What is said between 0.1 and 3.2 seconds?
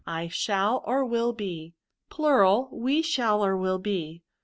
shall, or will, be. We